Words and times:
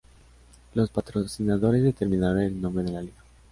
Los 0.73 0.89
patrocinadores 0.89 1.83
determinaron 1.83 2.41
el 2.41 2.59
nombre 2.59 2.83
de 2.85 2.91
la 2.91 3.01
Liga. 3.03 3.21